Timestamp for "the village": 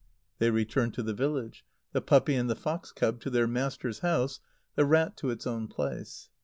1.03-1.63